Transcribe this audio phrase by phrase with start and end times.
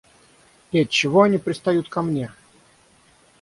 [0.71, 2.31] И отчего они пристают ко мне?